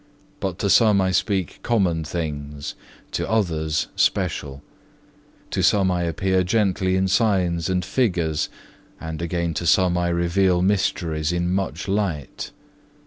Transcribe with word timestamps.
But 0.39 0.57
to 0.57 0.69
some 0.71 0.99
I 0.99 1.11
speak 1.11 1.59
common 1.61 2.03
things, 2.03 2.73
to 3.11 3.29
others 3.29 3.85
special; 3.95 4.63
to 5.51 5.61
some 5.61 5.91
I 5.91 6.05
appear 6.05 6.43
gently 6.43 6.95
in 6.95 7.07
signs 7.07 7.69
and 7.69 7.85
figures, 7.85 8.49
and 8.99 9.21
again 9.21 9.53
to 9.53 9.67
some 9.67 9.99
I 9.99 10.07
reveal 10.09 10.63
mysteries 10.63 11.31
in 11.31 11.53
much 11.53 11.87
light. 11.87 12.49